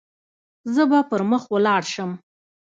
[0.73, 2.11] زه به پر مخ ولاړ شم.